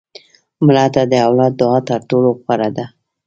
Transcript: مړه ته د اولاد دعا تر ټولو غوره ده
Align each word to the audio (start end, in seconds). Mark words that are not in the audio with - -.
مړه 0.65 0.85
ته 0.93 1.01
د 1.11 1.13
اولاد 1.27 1.53
دعا 1.59 1.79
تر 1.89 1.99
ټولو 2.09 2.29
غوره 2.39 2.69
ده 2.77 2.85